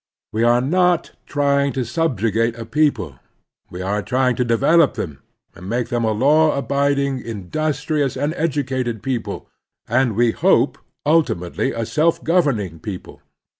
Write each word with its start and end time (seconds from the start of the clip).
We 0.33 0.41
are 0.41 0.61
not 0.61 1.11
trying 1.27 1.73
to 1.73 1.83
subjugate 1.85 2.55
a 2.57 2.65
people; 2.65 3.19
we 3.69 3.83
are 3.83 4.01
trying 4.01 4.35
to 4.37 4.43
develop 4.43 4.95
them 4.95 5.19
and 5.53 5.69
make 5.69 5.89
them 5.89 6.03
a 6.05 6.11
law 6.11 6.57
abiding, 6.57 7.19
in 7.19 7.49
dustrious, 7.51 8.17
and 8.19 8.33
educated 8.33 9.03
people, 9.03 9.47
and 9.87 10.15
we 10.15 10.31
hope 10.31 10.79
ultimately 11.05 11.71
a 11.71 11.85
self 11.85 12.23
governing 12.23 12.79
people. 12.79 13.21